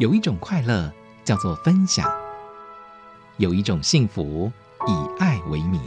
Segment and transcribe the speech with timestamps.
[0.00, 0.90] 有一种快乐
[1.26, 2.10] 叫做分享，
[3.36, 4.50] 有一种幸福
[4.88, 5.78] 以爱为名。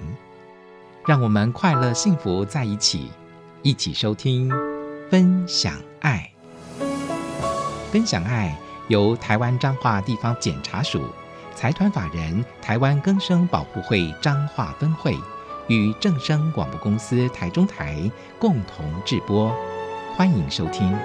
[1.03, 3.09] 让我们快乐幸福在一起，
[3.63, 4.51] 一起收听
[5.09, 6.31] 分享爱。
[7.91, 8.55] 分享爱
[8.87, 11.01] 由台湾彰化地方检察署
[11.55, 15.17] 财团法人台湾更生保护会彰化分会
[15.67, 19.51] 与正声广播公司台中台共同制播，
[20.15, 20.95] 欢迎收听。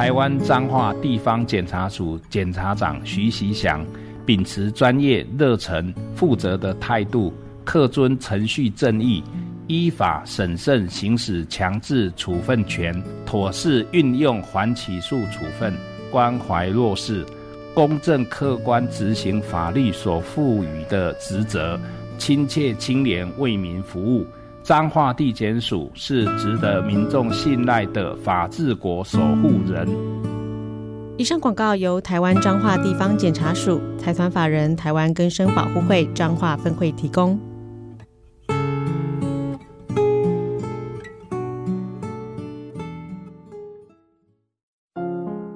[0.00, 3.84] 台湾彰化地方检察署检察长徐锡祥，
[4.24, 7.34] 秉持专业、热忱、负责的态度，
[7.66, 9.22] 恪遵程序正义，
[9.66, 15.74] 依法审慎行使强制处分权，妥适运用缓起诉处分，
[16.10, 17.22] 关怀弱势，
[17.74, 21.78] 公正客观执行法律所赋予的职责，
[22.16, 24.26] 亲切清廉为民服务。
[24.62, 29.88] 彰化地检署是值得民众信赖的法治国守护人。
[31.16, 37.38] 以上广告由台湾彰化地方检察署财团法人台湾根生保护会彰化分会提供。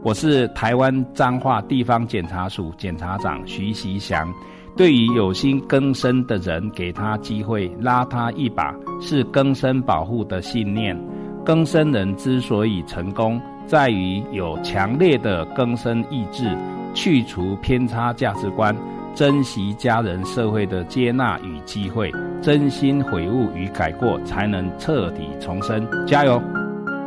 [0.03, 4.33] 我是台湾彰化地方检察署检察长徐习祥。
[4.77, 10.99] 对于有心更生的人，给他机会，拉他一把，是更生保护的信念。
[11.45, 16.57] 更生人之所以成功，在于有强烈的更生意志，
[16.93, 18.75] 去除偏差价值观，
[19.15, 22.11] 珍惜家人、社会的接纳与机会，
[22.43, 25.87] 真心悔悟与改过，才能彻底重生。
[26.05, 26.43] 加油！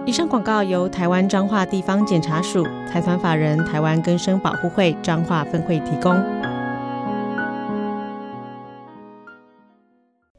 [0.06, 6.16] 以上广告由台湾彰化地方检察署财团法人台湾更生保护会彰化分会提供。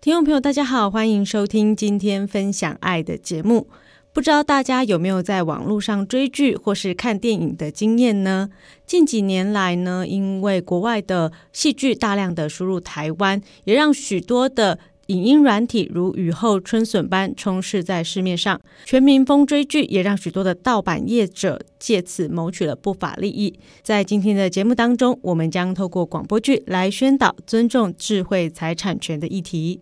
[0.00, 3.66] 听众朋友，大家好，欢迎收听今天分享爱的节目。
[4.12, 8.48] 不知道大家有没有在网络上追剧或是看电影的经验呢？
[8.86, 18.60] 近几年来呢，因为国外的戏剧大量的输入台湾，也让许多的影音软体如雨后春笋般充斥在市面上。
[18.84, 23.58] 全民疯追剧，也让许多的盗版业者借此谋取了不法利益。
[23.82, 29.80] 在今天的节目当中，我们将透过广播剧来宣导尊重智慧财产权的议题。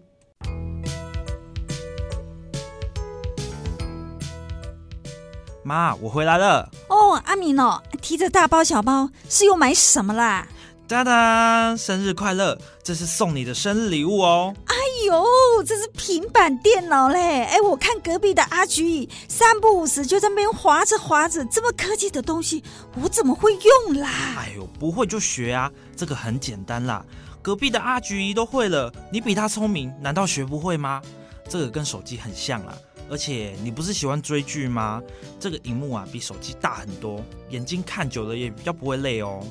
[5.67, 6.71] 妈，我回来了。
[6.89, 10.47] 哦，阿明哦，提着大包小包是又买什么啦？
[10.87, 12.57] 哒哒，生日快乐！
[12.85, 14.55] 这是送你的生日礼物哦。
[14.67, 14.75] 哎
[15.07, 15.27] 呦，
[15.65, 17.43] 这是平板电脑嘞！
[17.43, 22.63] 哎，我看隔壁的阿菊三不五时就在那边划着划着，这么科技的东西，
[23.03, 24.09] 我怎么会用啦？
[24.39, 27.05] 哎呦，不会就学啊，这个很简单啦。
[27.43, 31.03] 隔壁的阿菊姨都会了，你比她聪明，难道学不会吗？
[31.49, 32.77] 这个跟手机很像啦。
[33.09, 35.01] 而且你不是喜欢追剧吗？
[35.39, 39.47] 这个荧幕啊比手机大很多，眼睛看久了也比较不会累哦。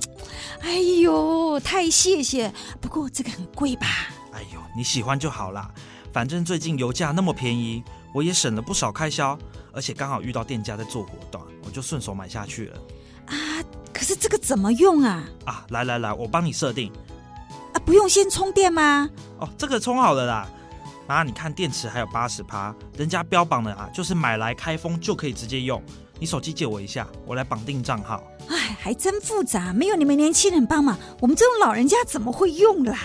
[0.59, 2.53] 哎呦，太谢谢！
[2.81, 3.87] 不过这个很贵吧？
[4.33, 5.71] 哎呦，你喜欢就好啦。
[6.11, 7.81] 反正最近油价那么便宜，
[8.13, 9.39] 我也省了不少开销，
[9.71, 12.77] 而且刚好遇到店家在做活动，我就顺手买下去了。
[13.27, 13.63] 啊，
[13.93, 15.23] 可是这个怎么用啊？
[15.45, 16.91] 啊，来来来，我帮你设定。
[17.71, 19.09] 啊，不用先充电吗？
[19.39, 20.49] 哦，这个充好了啦。
[21.07, 25.81] 妈，你看电池还有八十趴，人家标榜的啊，就是买来开封就可以直接用。
[26.19, 28.23] 你手机借我一下，我来绑定账号。
[28.47, 32.97] 哎，还真复杂，没有你们年轻人帮忙，我们这种老人家怎么会用啦？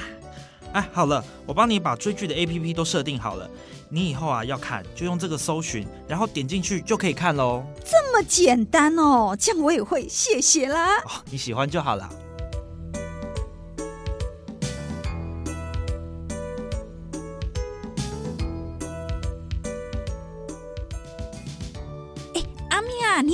[0.73, 3.51] 哎，好了，我帮你把追剧的 APP 都设定好了。
[3.89, 7.65] 你以后啊要看就用这个搜寻，然后点进去就可以看喽。
[7.85, 10.97] 这么简单哦，这样我也会，谢谢啦。
[10.99, 12.09] 哦，你喜欢就好了。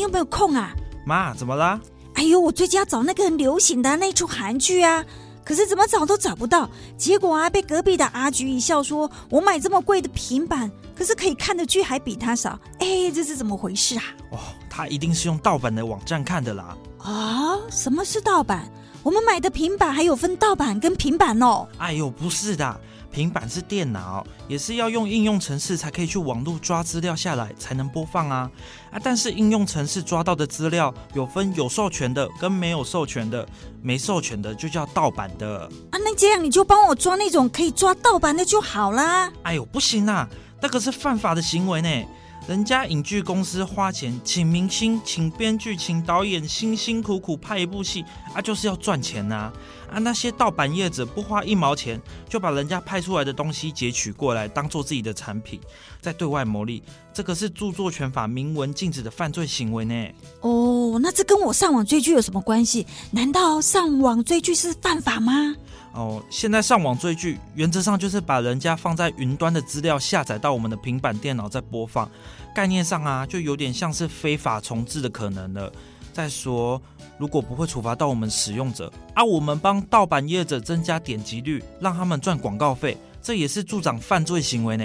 [0.07, 0.73] 有没有空啊？
[1.05, 1.81] 妈，怎么啦？
[2.15, 5.05] 哎呦，我最近要找那个很流行的那出韩剧啊，
[5.45, 6.71] 可是怎么找都找不到。
[6.97, 12.59] 结果啊，被隔壁的阿菊一笑说，我买这么贵的平板，可是可以看的剧还比他少。
[12.79, 14.05] 哎，这是怎么回事啊？
[14.31, 14.39] 哦，
[14.71, 16.77] 他一定是用盗版的网站看的啦。
[16.99, 17.63] 啊、哦？
[17.71, 18.71] 什么是盗版？
[19.03, 21.69] 我们买的平板还有分盗版跟平板哦。
[21.79, 22.81] 哎呦，不是的。
[23.17, 28.51] 平板是电脑，也是要用应用程式才可以去网络抓资料下来才能播放啊
[28.91, 29.01] 啊！
[29.03, 33.49] 但是应用程式抓到的资料有分有授权的跟没有授权的，
[33.81, 35.61] 没授权的就叫盗版的
[35.91, 35.97] 啊。
[35.99, 39.33] 那这样你就帮我抓那种可以抓盗版的就好啦。
[39.45, 40.29] 哎呦，不行啊，
[40.61, 41.89] 那个是犯法的行为呢。
[42.49, 49.53] 人家影剧公司花钱请明星、请编剧、请导演，辛辛苦苦拍一部戏啊，就是要赚钱呐！
[49.91, 55.61] 啊，那些盗版业者不花一毛钱就把人家拍出来的东西截取过来当做自己的产品，
[56.01, 56.81] 在对外牟利，
[57.13, 60.09] 这个是著作权法明文禁止的犯罪行为呢。
[60.43, 62.87] 哦，那这跟我上网追剧有什么关系？
[63.11, 65.57] 难道上网追剧是犯法吗？
[65.97, 72.09] 哦，现在上网追剧，原则上就是把人家放在云端的资料下载到我们的平板电脑再播放，
[72.55, 75.73] 概念上啊，就有点像是非法重置的可能了。
[76.13, 76.81] 再说，
[77.19, 84.85] 如果不会处罚到我们使用者，啊，我们帮盗版业者增加点击率，让他们赚广告费，这也是助长犯罪行为呢。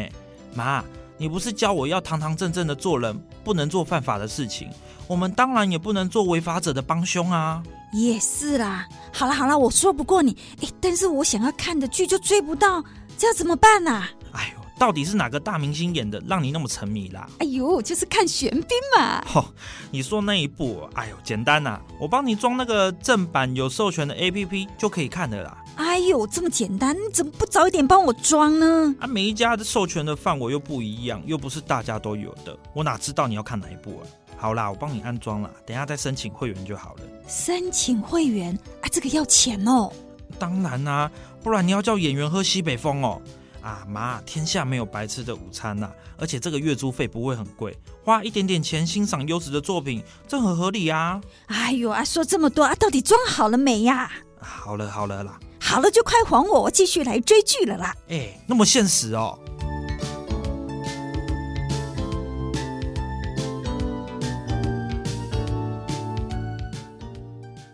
[0.53, 0.83] 妈，
[1.21, 4.67] 你不是教我要堂堂正正的做人，不能做犯法的事情，
[5.05, 7.61] 我们当然也不能做违法者的帮凶啊。
[7.93, 12.83] 也是啦，好啦好啦，我说不过你，哎，但是我想要看的剧就追不到，
[13.19, 14.09] 这要怎么办啊？
[14.31, 17.29] 哎呦，到底是哪个大明星演的，让你那么沉迷啦？
[17.37, 19.23] 哎呦，就是看玄彬嘛。
[19.27, 19.45] 吼、哦，
[19.91, 25.55] 你说那一部，哎呦，简单呐、啊，我帮你装那个正版有授权的 APP 就可以看的啦。
[25.75, 28.95] 哎呦，这么简单，你怎么不早一点帮我装呢？
[28.99, 34.03] 啊，每一家的授权的范围又不一样，又不是大家都有的，我哪知道你要看哪一部啊？
[34.37, 37.01] 好啦，我帮你安装啦，等一下再申请会员就好了。
[37.27, 39.91] 申请会员啊，这个要钱哦。
[40.39, 41.11] 当然啦、啊，
[41.43, 43.21] 不然你要叫演员喝西北风哦。
[43.61, 51.21] 啊妈，天下没有白吃的午餐呐、啊，而且这个月租费不会很贵，花一点点钱欣赏优质的作品，这很合理啊。
[51.45, 54.11] 哎呦啊，说这么多啊，到底装好了没呀？
[54.39, 55.39] 好了好了啦，
[55.71, 57.95] 好了就快还我，我继续来追剧了啦。
[58.09, 59.39] 哎，那么现实哦。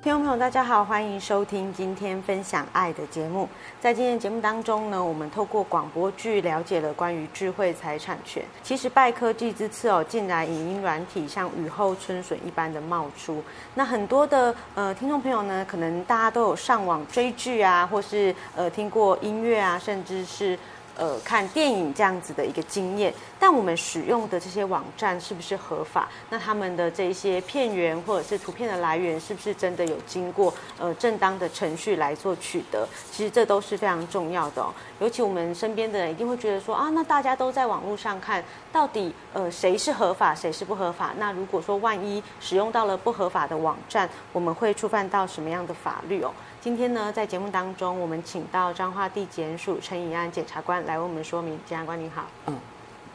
[0.08, 3.46] 听众朋友，大家好，欢迎收听今天分享爱的节目。
[3.82, 8.42] 在今天节目当中呢，我们透过广播剧了解了关于智慧财产权。
[8.64, 13.44] 其实拜科技之赐哦，近来影音软体像雨后春笋一般的冒出。
[13.76, 20.58] 那很多的呃听众朋友呢，可能大家都有上网追剧啊，或是呃听过音乐啊，甚至是。
[20.98, 26.10] 呃，看电影这样子的一个经验，但我们使用的这些网站是不是合法？
[26.30, 32.88] 那他们的这些片源或者是图片的来源，是不是真的有经过呃正当的程序来做取得？
[33.12, 34.74] 其实这都是非常重要的哦。
[35.00, 41.14] 尤其我们身边的人一定会觉得说啊，那大家都在网络上看，到底呃谁是合法，谁是不合法？
[41.20, 46.34] 那如果说万一使用到了不合法的网站，我们会触犯到什么样的法律哦？
[46.60, 51.58] 今天呢，在节目当中，我们请到彰化地检署陈以安检察官来为我们说明。
[51.68, 52.60] 检察官您好，嗯，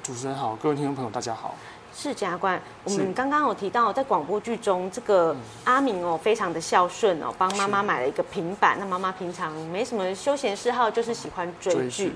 [0.01, 1.57] 主持人好，各位听众朋友大家好。
[1.93, 8.77] 是检察官，我们刚刚有提到，在广播剧中，这个阿明哦，非常的孝顺哦，帮妈妈买了一个平板。
[8.79, 12.15] 那妈妈平常没什么休闲嗜好，就是喜欢追剧。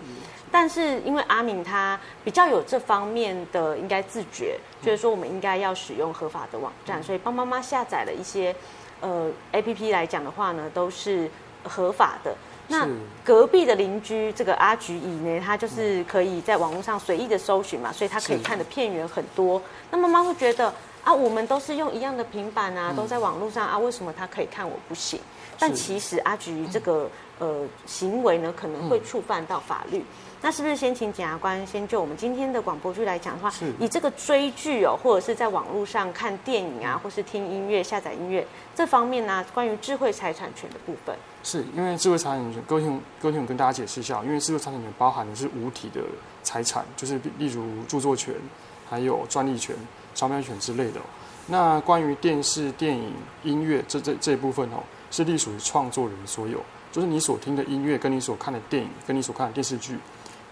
[0.51, 8.55] 但是因为阿明他比较有这方面的应该自觉，就是说我们应该要使用合法的网站，所以帮妈妈下载了一些。
[9.01, 11.31] 呃，A P P 来讲的话呢，都是
[11.63, 12.35] 合法的。
[12.69, 12.89] 那
[13.23, 19.63] 隔壁的邻居这个阿菊姨呢，她就是可以在网络上随意的搜寻嘛，所以她可以看的片源很多。
[19.91, 20.73] 那妈妈会觉得
[21.05, 25.21] 啊，我们都是用一样的平板啊，都在网络上啊，为什么她可以看我不行？
[25.59, 27.09] 但其实阿菊姨这个
[27.39, 30.05] 呃行为呢，可能会触犯到法律。
[30.43, 46.01] 那是不是先请检察官先就我们今天的广播剧来讲的话，以这个追剧哦，或者是在网络上看电影啊，或是听音乐、下载音乐这方面呢、啊，关于智慧财产权的部分，是因为智慧财产权，各位听各位听我跟大家解释一下，因为智慧财产权包含的是无体的
[46.43, 48.35] 财产，就是例如著作权、
[48.89, 49.75] 还有专利权、
[50.15, 51.01] 商标权之类的。
[51.49, 56.61] 那关于电视、电影、音乐这这这一部分哦，是隶属于创作人所有，
[56.93, 59.97] 就是你所听的音乐，跟你所看的电影，跟你所看的电视剧。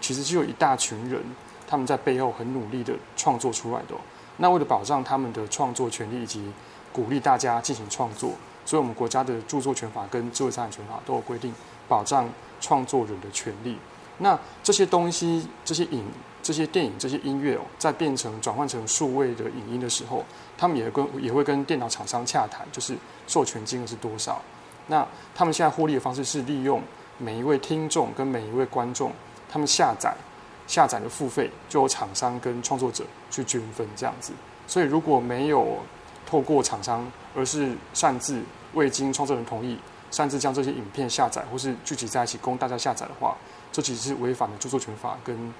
[0.01, 1.21] 其实就有一大群人，
[1.67, 3.95] 他们在背后很努力的创作出来的。
[4.37, 6.51] 那为了保障他们的创作权利以及
[6.91, 8.31] 鼓励大家进行创作，
[8.65, 11.53] 所以我们国家的著作权法跟知识产权法都有规定
[11.87, 13.77] 保障创作人的权利。
[14.17, 16.05] 那这些东西、这些影、
[16.41, 20.23] 这些电影、这些音乐哦，在变成转换成数位的影音的时候，
[20.57, 22.95] 他们也跟也会跟电脑厂商洽谈，就是
[23.27, 24.41] 授权金额是多少。
[24.87, 26.81] 那他们现在获利的方式是利用
[27.17, 29.11] 每一位听众跟每一位观众。
[29.55, 30.13] 他们下载、
[30.67, 34.33] 下载的付费，就由厂商跟创作者去均分这样子。
[34.67, 35.77] 所以如果没有
[36.25, 38.43] 透过厂商，而是擅自
[38.73, 39.79] 未经创作人同意，
[40.11, 43.33] 擅自将这些影片下载或是聚集在一起供大家下载的话，
[43.71, 45.53] 这其实是违反了著作权法跟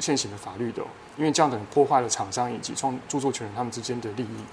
[0.00, 0.82] 现行的法律的。
[1.16, 4.44] 因为这样等破坏了厂商以及创著作权人他们之间的利益。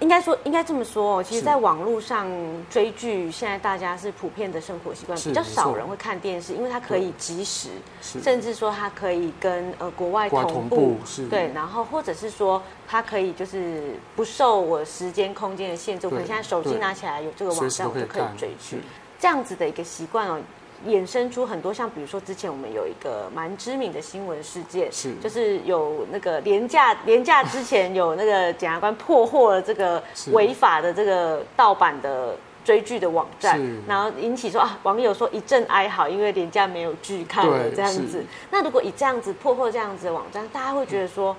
[0.00, 1.22] 应该说，应该这么说哦。
[1.22, 2.28] 其实，在网络上
[2.68, 7.70] 追剧，现在大家是普遍的生活习惯，比较少人会看电视，因为它可以及时，
[8.02, 10.96] 甚至说它可以跟呃国外同步，
[11.30, 18.78] 对，然后或者是说它可以就是不受我时间空间的限制，我可能现在手机拿起来有这个网站，我就可以追剧，
[19.18, 20.38] 这样子的一个习惯哦。
[20.86, 25.14] 衍生出很多像，比如说之前我们有一个蛮知名的新闻事件，是。
[25.22, 30.02] 就是有那个廉价廉价之前有那个检察官破获了这个
[30.32, 38.24] 违法的这个盗版的追剧的网站，然后引起说啊网友说一阵哀嚎，因为廉价没有剧看了这样子。
[38.50, 41.36] 那如果以这样子破获这样子的网站，大家会觉得说，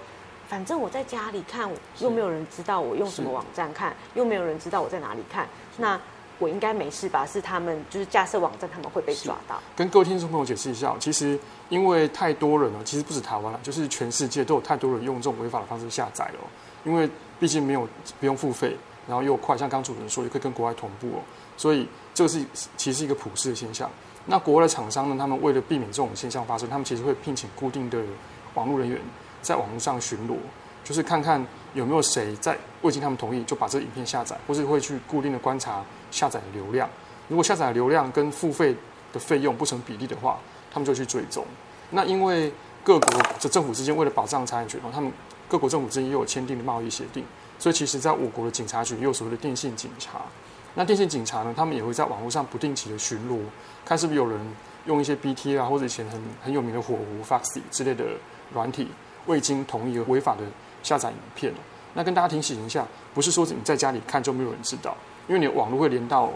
[0.48, 6.00] 反正我在家里看，又没有人知道我用什么网站看，又没有人知道我在哪里看，那。
[6.40, 7.26] 我应该没事吧？
[7.26, 9.60] 是他们就是架设网站，他们会被抓到。
[9.76, 11.40] 跟各位听众朋友解释一下，其实
[11.70, 16.40] 因为太多人了，其实不止台湾了，就是全世界都有太多人用这种违法的方式下载了。
[16.86, 17.88] 因为毕竟没有
[18.20, 18.78] 不用付费，
[19.08, 21.20] 然后又快，像刚主持人说，也可以跟国外同步哦。
[21.58, 22.40] 所以这个是
[22.78, 23.90] 其实是一个普世的现象。
[24.28, 28.00] 那国外的厂商呢，他们为了避免这种现象发生，他们其实会聘请固定的
[28.54, 29.00] 网络人员
[29.42, 30.36] 在网络上巡逻。
[30.84, 36.90] 就是看看有没有谁在未经他们同意就把这个影片下载，或是会去固定的观察下载的流量。
[37.28, 38.76] 如果下载的流量跟付费
[39.12, 40.40] 的费用不成比例的话，
[40.72, 41.46] 他们就去追踪。
[41.92, 42.52] 那因为
[42.84, 45.12] 各国的政府之间为了保障财产权，他们
[45.48, 47.24] 各国政府之间又有签订的贸易协定，
[47.60, 50.22] 所以其实在我国的警察局也有所谓的电信警察。
[50.76, 53.40] 那电信警察呢，他们也会在网络上不定期的巡逻，
[53.86, 54.40] 看是不是有人
[54.86, 58.06] 用一些 BT 啊，或者以前很很有名的火狐、Foxy 之类的
[58.54, 58.88] 软体，
[59.26, 60.42] 未经同意而违法的。
[60.84, 61.52] 下载影片，
[61.96, 64.96] 那跟大家提醒一下，不是说你在家里看就没有人知道，
[65.28, 66.32] 因为你的网络会连到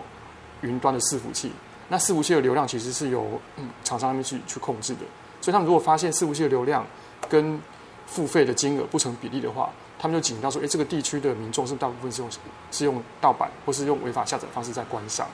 [0.62, 1.52] 云端的伺服器，
[1.90, 5.02] 那伺服器的流量其实是由嗯厂商那边去去控制的，
[5.42, 6.86] 所以他们如果发现伺服器的流量
[7.30, 7.60] 跟
[8.06, 12.30] 付费的金额不成比例的话，他们就警告说，哎，这个地区的民众是大部分是用
[12.72, 15.28] 是用盗版或是用违法下载方式在观赏，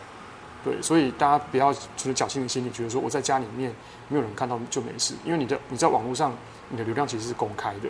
[0.63, 3.73] 对，所以大家不要存着侥幸的心理，觉得说我在家里面
[4.07, 6.31] 没有人看到就没事，因为你的你在网络上
[6.69, 7.89] 你的流量其实是公开的。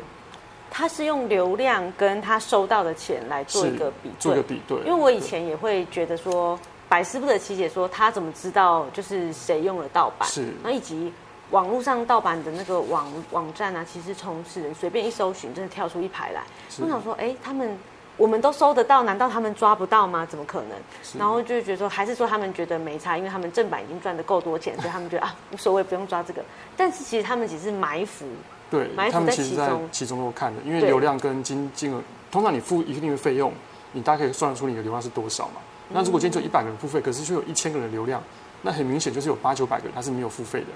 [0.69, 4.77] 他是用流量跟他收到的钱来做一个比对，做一个比对。
[4.79, 10.27] 因为我以前也会觉得说，百思不得其解，说他怎么知道就是谁用了盗版？
[10.29, 11.11] 是，然后以及
[11.51, 16.43] 网络上盗版的那个网网站啊，其实从此人随便一搜寻，真的跳出一排来。
[16.81, 17.77] 我想说，哎，他们
[18.17, 20.25] 我们都搜得到，难道他们抓不到吗？
[20.29, 20.71] 怎么可能？
[21.17, 26.43] 然后就觉得说，还是说他们觉得没差，因为他们正版已经赚的够多钱，所以他们觉得啊无所谓，不用抓这个。
[26.75, 28.25] 但是其实他们只是埋伏。
[28.69, 33.53] 对，他们其实在其中都看的，因为流量跟金金额，通常你付一定的费用，
[33.93, 35.61] 你大概可以算得出你的流量是多少嘛。
[35.89, 38.21] 那如果今天就一百个人付费，可是却有一千个人流量，
[38.61, 40.67] 那很明显就是有八九百个人他是没有付费的。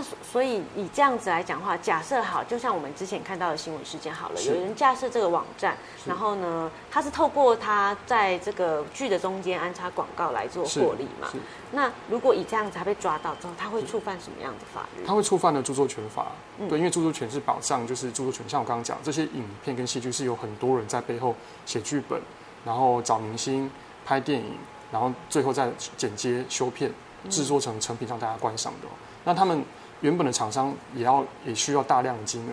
[0.00, 5.76] 那所以以这样子来讲的话，假设好，就像我们之前看到的新闻事件好了，有人架设这个网站，
[6.06, 11.28] 然后呢，他是透过他在这个剧的中间安插广告来做获利嘛？
[11.72, 15.04] 那如果以这样子他被抓到之后，他会触犯什么样的法律？
[15.04, 16.28] 他会触犯了著作权法，
[16.66, 18.48] 对，因为著作权是保障，就是著作权。
[18.48, 22.18] 像我刚刚讲，这些影片跟戏剧是有很多人在背后写剧本，
[22.64, 23.70] 然后找明星
[24.06, 24.56] 拍电影，
[24.90, 26.90] 然后最后再剪接修片，
[27.28, 28.88] 制作成成品让大家观赏的。
[29.26, 29.62] 那他们。
[30.00, 32.52] 原本的厂商也要也需要大量的金额，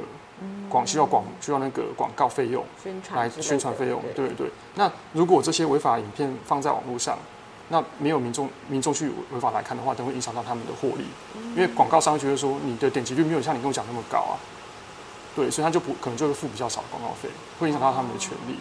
[0.70, 2.63] 广需要广需要那个广告费用，
[3.13, 4.27] 来宣传费用，对。
[4.27, 4.51] 对对。
[4.75, 7.18] 那如果这些违法影片放在网络上，
[7.70, 11.06] 那没有民众民众去违法来看的话，都会影响到他们的获利，
[11.56, 14.36] 因为广告商觉得说你的点击率没有像你跟我讲那么高啊，
[15.36, 18.58] 对，所以他就不可能就会付比较少的广告费，会影响到他们的权利。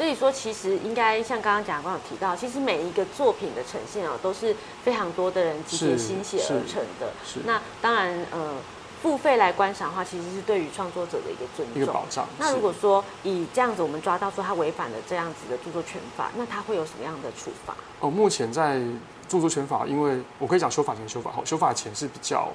[0.00, 7.12] 所以说，其实应该像刚刚贾官有提到，其实每一个作品的呈现啊，都是非常多的人集结心血而成的。
[7.22, 7.40] 是。
[7.44, 8.54] 那当然，呃，
[9.02, 12.26] 付费来观赏的话，其实是对于创作者的一个尊重、一个保障。
[12.38, 17.74] 那如果说以这样子，我们抓到说他违反了这样子的著作权法，那他会有什么样的处罚？
[18.00, 18.80] 哦，目前在
[19.28, 22.48] 著作权法，因为我可以讲修法前、修法后，修法前是比较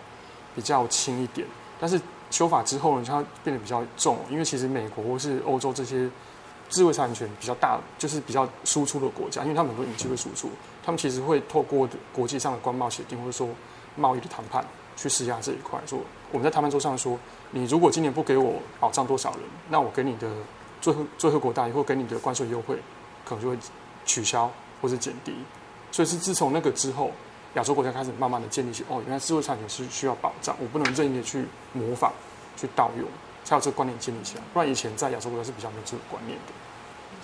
[0.55, 1.47] 比较轻一点，
[1.79, 6.09] 但是修法之后呢，它变得比较重，因为其实美国或是欧洲这些。
[6.69, 10.49] 智慧产权比较大，就是比较输出的国家，因为他们很多影视会输出，
[10.83, 13.47] 他们其实会透过国际上的关贸协定或者说
[13.95, 14.65] 贸易的谈判
[14.97, 15.79] 去施压这一块。
[15.85, 15.99] 说
[16.31, 17.17] 我们在谈判桌上说，
[17.51, 20.29] 你如果今年不给我保障多少人，那我给你的
[20.81, 22.77] 最后最后国待遇或给你的关税优惠，
[23.23, 23.57] 可能就会
[24.05, 25.33] 取消或者减低。
[25.91, 27.11] 所以是自从那个之后，
[27.53, 32.11] 亚洲国家开始慢慢的建立起哦，原来智慧财产权是需要保障，我不能任意的去模仿
[32.57, 33.07] 去盗用。
[33.45, 36.53] 才有这个观念建立起来，不然以前在亚洲国家是比较没有这个观念的。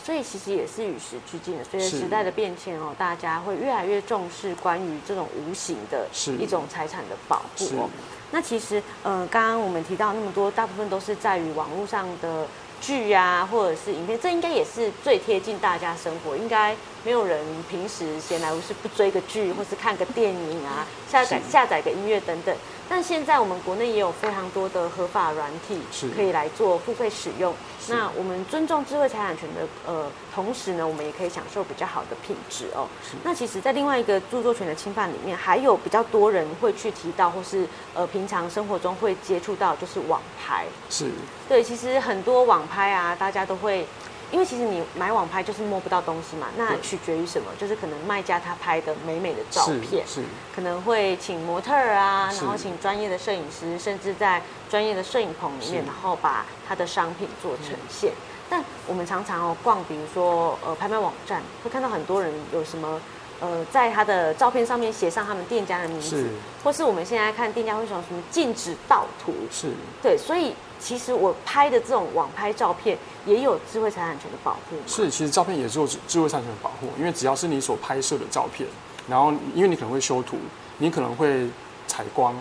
[0.04, 6.08] 所以其实也是与时俱进的，随着时代的变迁哦，大家会越来越重视关于这种无形的
[6.40, 7.90] 一种财产的保护哦。
[8.32, 12.48] 那其实，呃，刚刚我们提到那么多，大部分都是在于网络上的
[12.82, 16.36] 剧啊，或者是影片，这应该也是最贴近大家生活。
[16.36, 22.54] 应该没有人平时闲来无事不追个剧，或是看个电影啊，下载下载个音乐等等。
[22.90, 25.80] 但现在我们国内也有非常多的合法软体
[26.14, 27.54] 可以来做付费使用。
[27.90, 32.88] 那我们尊重智慧财产权的呃同时呢，我们也可以享受比较好的品质哦。
[33.24, 40.66] 那其实，在另外一个著作权的侵犯里面，还有比较多人会去提到，或是呃平常生活中会接触到，就是网拍。
[40.90, 41.12] 是。
[41.50, 43.88] 对，其实很多网拍啊，大家都会。
[44.32, 47.52] 因为其实你买网拍就是摸不到东西嘛，那取决于什么？
[47.60, 58.14] 就是可能卖家他拍的美美的照片，是，是可能会请模特儿啊，然后请专业的摄影师，甚至在专业的摄影棚里面，然后把他的商品做呈现。
[58.50, 63.02] 但我们常常哦逛，比如说呃拍卖网站，会看到很多人有什么
[63.42, 66.30] 呃在他的照片上面写上他们店家的名字，是。
[66.64, 69.72] 或是我们现在看店家会说什么禁止盗图，是。
[70.02, 70.56] 对，所以。
[70.82, 74.76] 其实我拍的这种网拍照片也有智慧财产权的保护。
[74.88, 78.68] 是，其实照片也是有智慧财产权的保护，因为只要是你所拍摄的照片，
[79.08, 80.38] 然后因为你可能会修图，
[80.80, 81.48] 你可能会
[81.88, 82.36] 采光，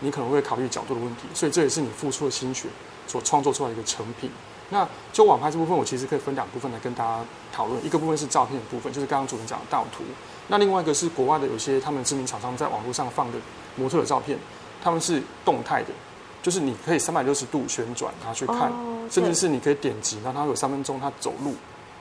[0.00, 2.68] 你可能会考虑角度的问题，所以这也是你付出的心血
[3.06, 4.30] 所创作出来的一个成品。
[4.68, 7.82] 那就网拍这部分，我其实可以分两部分来跟大家讨论。
[7.86, 10.02] 一个部分是照片的部分，就是刚刚主持人讲的盗图；
[10.48, 13.38] 那另外一个是国外的有些他们知名厂商在网络上放的
[13.76, 14.36] 模特的照片，
[14.82, 15.90] 他们是动态的。
[16.46, 18.70] 就是你可以三百六十度旋转，然后去看，
[19.10, 21.52] 甚至是你可以点击，然后它有三分钟，它走路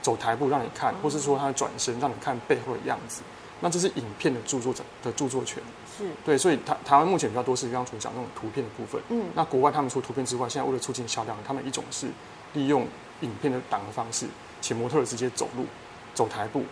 [0.03, 3.23] 走台步让你看，或是说它转身让你看背后的样子。
[3.59, 5.63] 那这是影片的著作者的著作权，
[5.97, 9.01] 是对，所以台台湾目前比较多是刚刚所讲那种图片的部分。
[9.09, 12.05] 嗯，那国外他们除了图片之外，现在为了促进销量，他们一种是
[12.53, 12.85] 利用
[13.21, 14.27] 影片的档的方式，
[14.61, 15.65] 请模特直接走路
[16.13, 16.63] 走台步，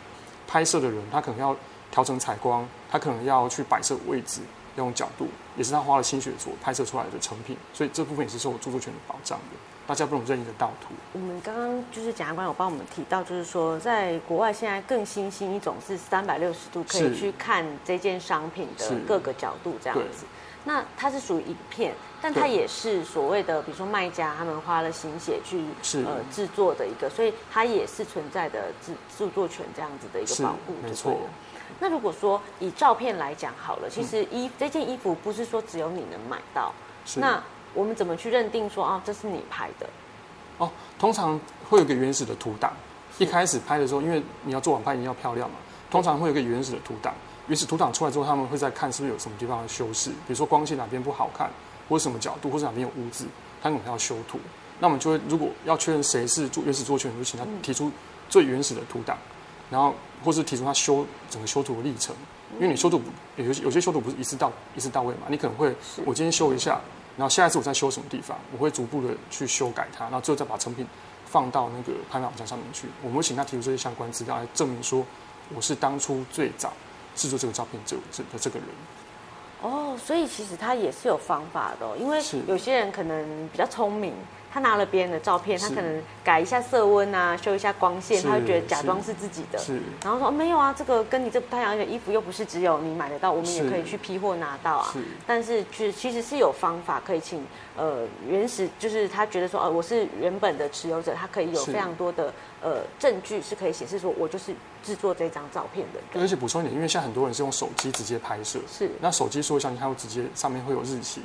[0.48, 1.58] 拍摄的人他可能要
[1.90, 4.42] 调整采光，他可能要去摆设位置。
[4.76, 10.94] 用角度也是他花了心血所拍摄出来的成品，所以这部分也是受著作权的保障的，大家不能任意的盗图。
[11.14, 20.26] 我们刚刚就是检察官有帮我们提到，就是说在国外现在更新兴一种是三百六十度可以去看这件商品的各个角度这样子。
[20.66, 25.62] 那它是属于影片，但它也是所谓的，比如说卖家他们花了心血去
[26.06, 31.18] 呃制作的一个，所以它也是存在的制著作权这样子的一个保护，没错。
[31.80, 36.74] 那如果说以照片来讲好了，其实衣、嗯、这件衣服不是说只有你能买到，
[37.16, 37.42] 那
[37.74, 39.90] 我们怎么去认定说啊，这是你拍的？
[40.60, 42.72] 哦，通常会有个原始的图档，
[43.18, 45.56] 一开始拍的时候，因为你要做网拍一定要漂亮嘛，
[45.90, 47.14] 通常会有个原始的图档，
[47.48, 51.50] 原始图档出来之后，他们会再看是不是有什么地方要修饰，比如说光线哪边不好看，
[51.90, 53.26] 或者什么角度，或者哪边有污渍，
[53.62, 54.40] 他可能要修图。
[54.80, 57.92] 那我们就会如果要确认谁是做原始作权，就请他提出
[58.30, 59.18] 最原始的图档。
[59.70, 62.16] 然后，或是提出他修整个修图的历程，
[62.56, 63.02] 因为你修图
[63.36, 66.80] 有些有些修图不是一次到一次到位嘛，你可能会我今天修一下，
[67.18, 70.86] 然后下一次我再修什么地方，我会逐步的去修改它，然后最后再把成品
[71.26, 72.88] 放到那个拍卖网站上面去。
[73.02, 75.06] 我们会请他提出这些相关资料来证明说
[75.56, 76.72] 我是当初最早
[77.16, 78.68] 制作这个照片这这的这个人。
[79.64, 84.14] 哦，所以其实他也是有方法的哦，因为有些人可能比较聪明。
[84.54, 89.60] 他拿了别人的照片，他可能改一下色温啊，修一下光线，他会觉得假装是自己的，
[90.04, 94.94] 然后说、哦、没有啊，这个跟你这不太一样，的衣服又不是只有你买得到，我们也可以去批货拿到啊。
[95.26, 97.44] 但是其实其实是有方法可以请
[97.76, 102.32] 呃原始，就是他觉得说哦，我是原本的持有者，他可以有非常多的
[102.64, 106.20] 呃证据是可以显示说我就是制作这张照片的。
[106.20, 111.22] 而且补充一点，因为现在很多人是用手机直接拍摄，是那手机说一下，你还会直接上面会有日期。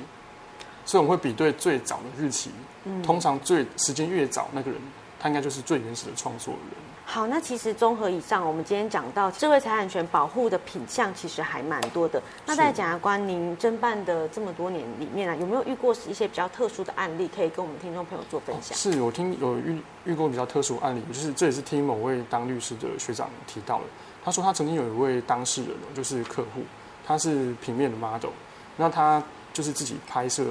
[0.84, 2.50] 所以我们会比对最早的日期，
[2.84, 4.80] 嗯，通常最时间越早那个人，
[5.20, 6.87] 他应该就是最原始的创作人。
[7.10, 12.22] 好，那其实综合以上，我们今天讲到智慧财产权保护的品项，其实还蛮多的。
[12.44, 18.76] 那在检察官您侦办的这么多年里面啊，有没有遇过一些比较特殊的案例，可以跟我们听众朋友做分享？
[18.76, 23.84] 是我听有遇遇过比较特殊的案例，就是这也是听某位当律师的学长提到的。
[24.22, 26.60] 他说他曾经有一位当事人，就是客户，
[27.06, 28.32] 他是平面的 model，
[28.76, 29.22] 那他。
[29.50, 30.44] 就是自己拍摄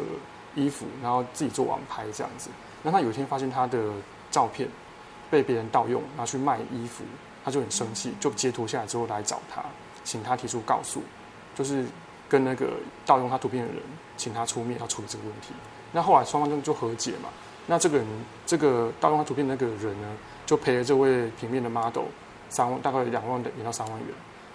[0.54, 2.50] 衣服，然后自己做网拍这样子。
[2.84, 3.80] 那他有一天发现他的
[4.30, 4.68] 照片
[5.30, 7.04] 被别人盗用，拿去卖衣服，
[7.44, 9.64] 他就很生气，就截图下来之后来找他，
[10.04, 11.02] 请他提出告诉，
[11.56, 11.86] 就是
[12.30, 12.74] 跟那个
[13.06, 13.82] 盗用他图片的人，
[14.18, 15.54] 请他出面要处理这个问题。
[15.92, 17.30] 那后来双方就就和解嘛。
[17.66, 18.08] 那这个人，
[18.46, 20.08] 这个盗用他图片那个人呢，
[20.46, 22.06] 就赔了这位平面的 model
[22.50, 24.10] 三万，大概两万的元到三万元。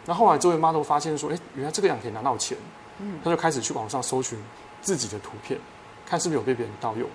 [0.06, 2.56] 那后来这位 model 发现说，哎，原来这个样可以拿到钱。
[3.24, 4.38] 他就开始去网上搜寻
[4.80, 5.58] 自己的图片，
[6.06, 7.08] 看是不是有被别人盗用。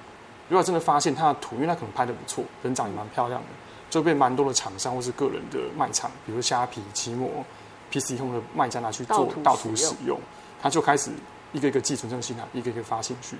[0.49, 3.47] 如果真的发现他的图，因为他可能拍得不错，人长也蛮漂亮的，
[3.89, 7.29] 就被蛮多的厂商或是个人的卖场，比如虾皮、奇摩、
[7.91, 10.19] PC Home 的卖家拿去做盗图使用。
[10.61, 11.11] 他就开始
[11.51, 13.35] 一个一个寄存证信函，一个一个发信去。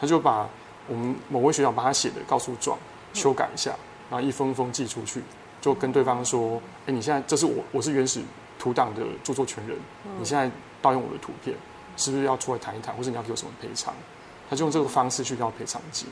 [0.00, 0.48] 他就把
[0.86, 2.78] 我们某位学长帮他写的告诉状
[3.14, 3.70] 修改一下，
[4.10, 5.22] 然后一封封寄出去，
[5.60, 8.20] 就跟对方说：“哎，你现在这是我，我是原始
[8.58, 9.76] 图档的著作权人，
[10.18, 10.50] 你现在
[10.82, 11.56] 盗用我的图片，
[11.96, 13.94] 是不是要出来谈一谈，或者你要给我什么赔偿？”
[14.50, 16.06] 他就用这个方式去要赔偿金。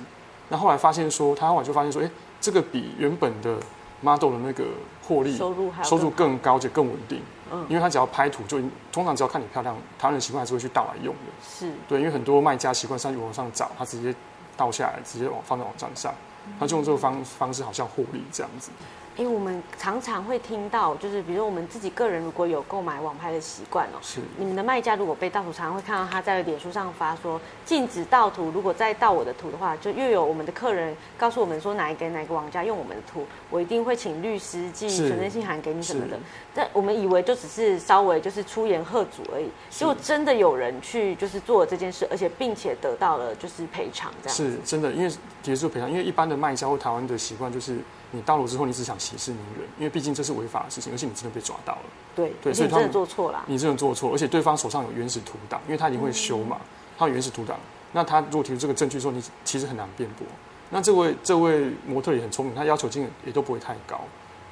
[0.48, 3.56] 那后来发现说，他后来就发现说：“哎，这个比原本的
[4.00, 4.64] model 的那个
[5.06, 7.20] 获利收入收入更高，且更稳定。
[7.52, 8.58] 嗯，因为他只要拍图，就
[8.92, 11.32] 通常只要看你漂亮，台湾人习惯还是会去倒来用的。
[11.48, 14.14] 是对，因为很多卖家习惯上去网上找，他直接
[14.56, 16.12] 倒下来，直接往放在网站上，
[16.58, 18.70] 他就用这个方方式好像获利这样子。
[19.16, 36.18] 因为我们常常会听到，就是比如说我们自己个人如果有购买网拍的习惯哦，是你们的卖家如果被盗图，常常会看到他在脸书上发说禁止盗图，如果再盗我的图的话，就又有我们的客人告诉我们说哪一个哪一个网家用我们的图，我一定会请律师寄存证信函给你什么的。
[36.54, 44.36] 但我们以为就只是稍微就是出言喝阻而已，结果真的有人去就是做了这件事，而且并且得到了就是赔偿这样。
[44.36, 45.10] 是真的，因为
[45.42, 47.78] 结束赔偿，因为一般的卖家或台湾的习惯就是。
[48.16, 51.82] 你到了之后，你只想息事宁人，因为毕竟这是违法的事情，而且你真的被抓到了。
[52.14, 53.44] 对对，所以你真的做错了。
[53.46, 57.58] 你真的做错，而且对方手上有原始图档，因为他一定会修嘛，嗯、他有原始图档。
[57.92, 60.26] 那他如果提出这个证据说你其实很难辩驳，
[60.70, 64.00] 那这位这位模特也很聪明，他要求金额也都不会太高。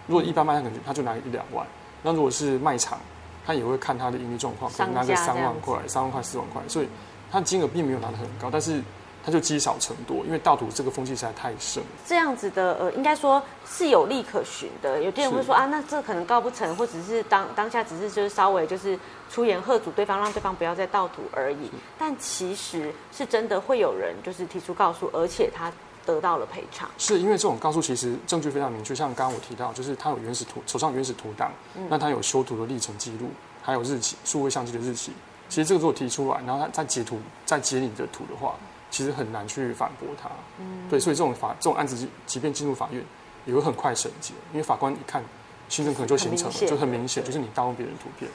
[0.07, 1.67] 如果一般卖他可能他就拿一两万，
[2.03, 3.01] 那如果是卖场，
[3.47, 6.89] 他也会看他的盈利状况，可能拿个三万块、三万块、四万块，所以
[7.33, 8.83] 他的金额并没有拿得很高，但是。
[9.25, 11.83] 他就积少成多，因为盗图这个风气实在太盛。
[12.07, 15.03] 这样子的，呃，应该说是有利可循的。
[15.03, 18.99] 有些人会说啊，那这可能告不成，或者是当当下只是就是稍微就是
[19.31, 21.71] 出言喝阻对方，让对方不要再盗图而已。
[21.99, 25.73] 但其实是真的会有人就是提出告诉，而且他
[26.05, 26.87] 得到了赔偿。
[26.99, 33.31] 是因为这种告诉其实证据非常明确，像刚刚我提到，就是他有原始图，手上有原始图档，嗯、那他有修图的历程记录，
[33.63, 35.13] 还有日期，数位相机的日期。
[35.49, 38.55] 其实这个如果提出来，然后他再截图，再截你的图的话。
[38.95, 40.31] 其实很难去反驳他，
[40.61, 43.05] 嗯，对，所以这种法这种案子，即便进入法院，
[43.45, 45.21] 也会很快审结，因为法官一看，
[45.69, 48.31] 心证可能就形成了，就很明显，就是你盗用别人图片，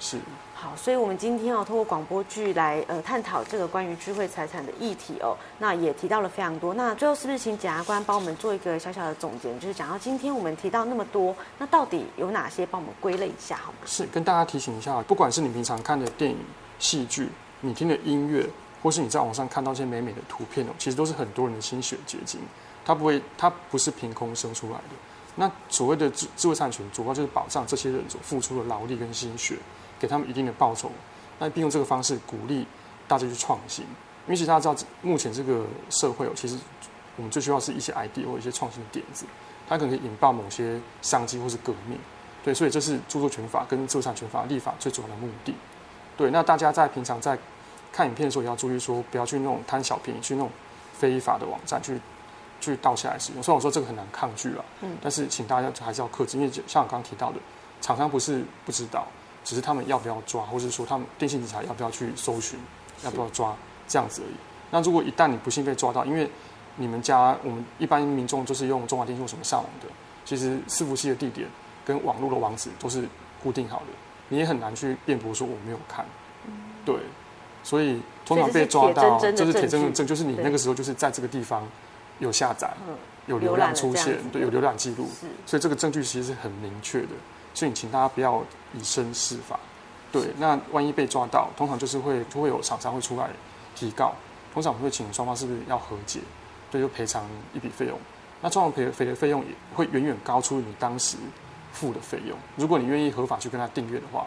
[0.00, 0.18] 是。
[0.52, 6.74] 好，所以我们今天哦，通过广播剧来呃探讨这个关于智慧财产的议题哦，那也提到了非常多。
[6.74, 9.54] 那最后是不是请检察官帮我们做一个小小的总结？
[9.60, 12.66] 就是讲到今天我们提到那么多，那到底有哪些？
[12.66, 13.78] 帮我们归类一下好吗？
[13.86, 16.36] 是跟大家提醒一下，不管是你平常看的电影、
[16.80, 17.28] 戏剧，
[17.60, 18.44] 你听的音乐。
[18.82, 22.40] 或是你在网上看到一些美美的图片哦，其实都是很多人的心血结晶，
[22.84, 24.96] 它不会，它不是凭空生出来的。
[25.36, 29.56] 那所谓的智智慧产权，主要就是保障这些人所付出的劳力跟心血，
[29.98, 30.90] 给他们一定的报酬，
[31.38, 32.66] 那并用这个方式鼓励
[33.06, 33.84] 大家去创新。
[33.84, 36.58] 因为其实大家知道，目前这个社会哦，其实
[37.16, 39.26] 我们最需要是一些 idea 或一些创新的点子，
[39.68, 41.98] 它可能引爆某些商机或是革命。
[42.42, 45.54] 对，所以这是著作权法跟智慧产权法立法最主要的目的。
[46.16, 47.38] 对，那大家在平常在。
[47.92, 50.50] 看影片的时候也要注意，说不要去那种贪小便宜，去那种
[50.92, 52.00] 非法的网站去
[52.60, 53.42] 去盗下来使用。
[53.42, 57.38] 虽然我说这个很难抗拒了，嗯，但是请大家还是要克制，因为像我刚刚提到的，
[57.80, 59.06] 厂商不是不知道，
[59.44, 62.58] 只是他们要不要抓，或者说他们电信警察要不要去搜寻，
[63.02, 63.56] 要不要抓
[63.88, 64.34] 这样子而已。
[64.70, 66.30] 那如果一旦你不幸被抓到，因为
[66.76, 69.86] 你们家我们一般民众就是用中华电信什么上网的，
[70.24, 71.48] 其实伺服器的地点
[71.84, 73.08] 跟网络的网址都是
[73.42, 73.86] 固定好的，
[74.28, 76.04] 你也很难去辩驳说我没有看，
[76.84, 76.94] 对。
[77.62, 81.66] 所以通常被抓到，这是铁证的证，就是你那个时候就是在这个地方
[82.18, 82.72] 有下载，
[83.26, 85.08] 有流量出现，对，有浏览记录，
[85.46, 87.08] 所以这个证据其实是很明确的。
[87.52, 88.42] 所以你请大家不要
[88.72, 89.58] 以身试法，
[90.12, 90.22] 对。
[90.38, 93.28] 那万一被抓到，通常就是会就会有厂商会出来
[93.74, 94.14] 提告，
[94.54, 96.20] 通常我们会请双方是不是要和解，
[96.70, 97.98] 对，就赔偿一笔费用。
[98.40, 101.16] 那通常赔赔的费用也会远远高出你当时
[101.72, 102.38] 付的费用。
[102.56, 104.24] 如果你愿意合法去跟他订阅的话，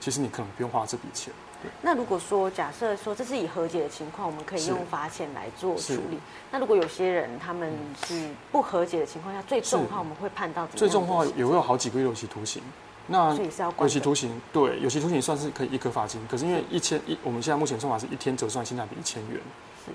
[0.00, 1.32] 其实你可能不用花这笔钱。
[1.80, 6.18] 那如果说假设说这是以和解的情况，我们可以用罚钱来做处理。
[6.50, 7.72] 那如果有些人他们
[8.06, 12.62] 是不和解的情况下，最重的话我们会判到最重的话也会有好几个月有期徒刑。
[13.06, 13.36] 那
[13.80, 19.40] 有期徒刑对有期徒刑算是可以一颗罚金，可是因为一千一我们现在目前算法是一天折算性价比一千元，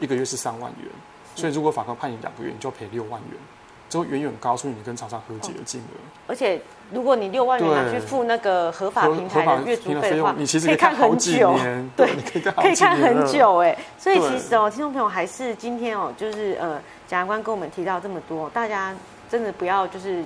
[0.02, 0.90] 一个月是三万元，
[1.36, 3.40] 所以如果法官判你两个月，你就要赔六万元。
[3.90, 5.96] 就远远高出你跟厂商和解的金额，
[6.28, 6.60] 而且
[6.92, 11.58] 如果你六万元拿去付那个合法平台的月租费的话，你其实可以看很久，
[11.96, 12.10] 对，
[12.56, 13.78] 可以看很久哎。
[13.98, 18.94] 所以其实哦，听众朋友还是今天哦，就是呃，检察官跟我们提到这么多，大家
[19.30, 20.24] 真的不要就是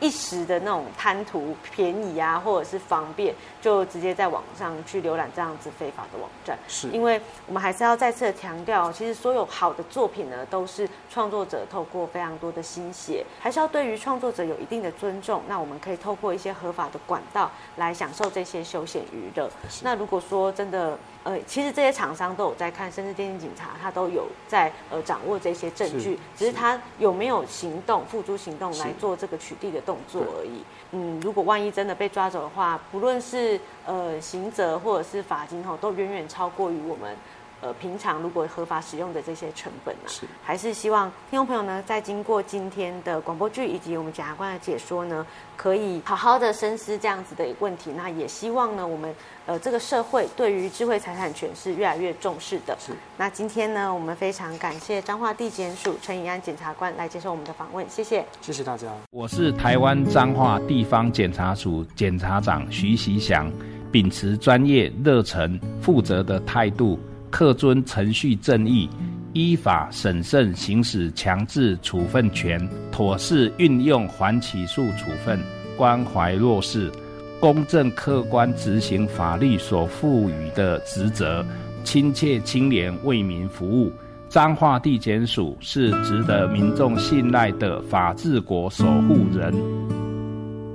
[0.00, 6.58] 一时的那种贪图便宜啊，或者是方便，就直接在网上去浏览这样子非法的网站。
[6.68, 15.42] 是，因为我们还是要再次的强调，其实所有好的作品呢，都是创作者透过非常多的心血，还是要对于创作者有一定的尊重。
[15.48, 19.50] 那我们可以透过一些合法的管道来享受这些休闲娱乐。
[19.82, 30.62] 那如果说真的，呃，其实这些厂商都有在看，甚至电信警察他都有在呃掌握这些证据，只是他有没有行动、付诸行动来做这个取缔的动作而已。
[30.90, 37.16] 嗯，如果万一真的被抓走的话，不论是呃刑责或者是罚金哈，都远远超过于我们。
[37.62, 47.92] 呃，平常如果合法使用的这些成本呢、啊，是还是希望听众朋友呢，在经过今天的广播剧以及我们检察官的解说呢，可以好好的深思这样子的问题。
[47.96, 49.12] 那也希望呢，我们
[49.46, 52.76] 呃这个社会对于智慧财产权是越来越重视的。
[52.78, 52.92] 是。
[53.16, 58.22] 那今天呢，我们非常感谢彰化地检署陈以安检察官来接受我们的访问，谢谢。
[58.42, 58.86] 谢谢大家。
[59.10, 63.50] 我是台湾彰化地方检察署检察长徐习祥，
[63.90, 66.98] 秉持专业、热忱、负责的态度。
[67.36, 68.88] 恪遵程序正义，
[69.34, 75.38] 依法审慎行使强制处分权，妥适运用缓起诉处分，
[75.76, 76.90] 关怀弱势，
[77.38, 81.44] 公正客观执行法律所赋予的职责，
[81.84, 83.92] 亲切清廉为民服务。
[84.30, 89.52] 彰化地检署是值得民众信赖的法治国守护人。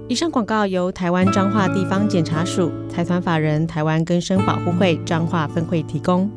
[0.08, 6.30] 以上广告由台湾彰化地方检察署财团法人台湾更生保护会彰化分会提供。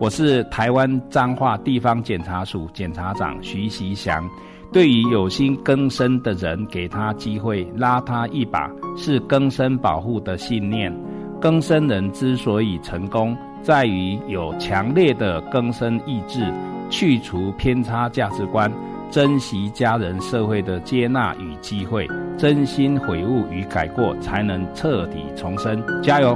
[0.00, 4.26] 我是台湾彰化地方检察署检察长徐习祥。
[4.72, 10.90] 对于有心更生的人，给他机会，拉他一把，是更生保护的信念。
[11.38, 16.50] 更生人之所以成功，在于有强烈的更生意志，
[16.88, 18.72] 去除偏差价值观，
[19.10, 22.08] 珍惜家人社会的接纳与机会，
[22.38, 25.78] 真心悔悟与改过，才能彻底重生。
[26.02, 26.34] 加油！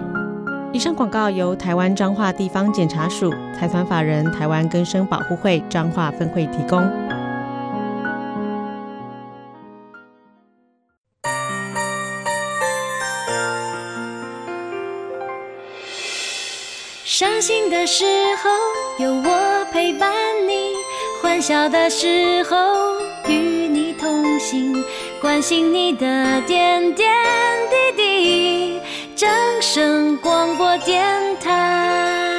[0.75, 6.83] 以上广告由台湾彰化地方检察署财团法人台湾根生保护会彰化分会提供。
[17.05, 18.05] 伤心的时
[18.43, 18.51] 候
[19.05, 20.13] 有我陪伴
[20.49, 20.73] 你，
[21.23, 22.57] 欢笑的时候
[23.29, 23.33] 与
[23.69, 24.75] 你同行，
[25.21, 27.15] 关心你的点点
[27.71, 28.74] 滴滴。
[29.17, 29.29] 掌
[29.63, 31.05] 声广播电
[31.39, 32.34] 台。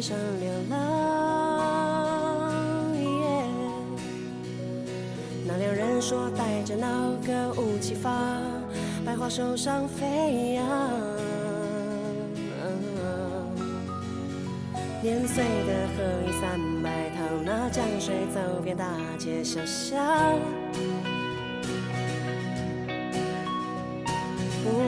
[0.00, 0.78] 上流浪
[2.94, 3.44] ，yeah、
[5.46, 6.88] 那两人说带着那
[7.26, 8.10] 个武器发，
[9.04, 10.66] 百花手上飞扬。
[15.02, 18.86] 年岁的河里三百趟，那江水走遍大
[19.18, 20.38] 街小巷。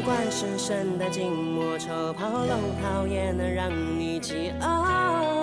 [0.02, 5.40] 不管是圣诞、寂寞、丑跑龙套，也能让你激昂。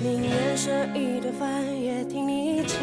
[0.00, 2.80] 宁愿舍一顿饭，也听你唱。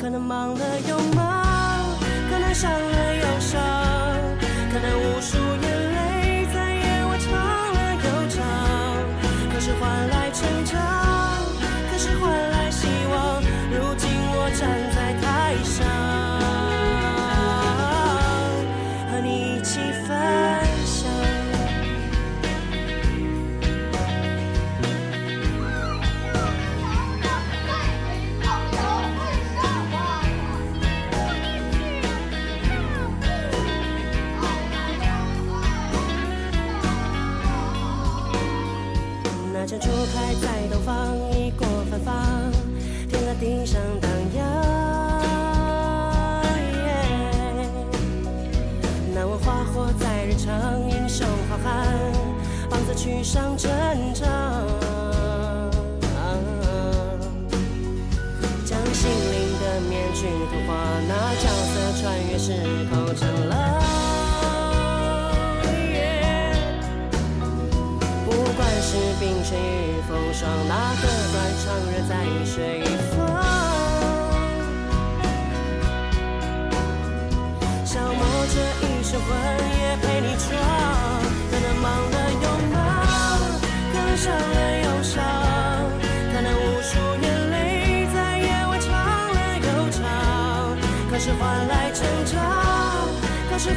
[0.00, 1.86] 可能忙了又忙，
[2.30, 3.60] 可能伤了又伤，
[4.72, 5.36] 可能无数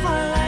[0.09, 0.38] 可是